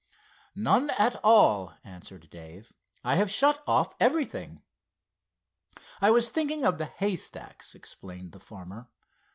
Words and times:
"None 0.55 0.89
at 0.97 1.17
all," 1.23 1.75
answered 1.83 2.27
Dave. 2.31 2.73
"I 3.03 3.17
have 3.17 3.29
shut 3.29 3.63
off 3.67 3.93
everything." 3.99 4.63
"I 6.01 6.09
was 6.09 6.31
thinking 6.31 6.65
of 6.65 6.79
the 6.79 6.87
haystacks," 6.87 7.75
explained 7.75 8.31
the 8.31 8.39
farmer. 8.39 8.87